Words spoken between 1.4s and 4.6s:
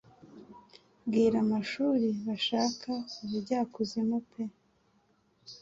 amashuri bashaka ubujyakuzimu pe